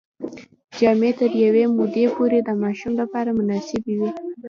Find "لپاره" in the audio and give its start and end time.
3.01-3.29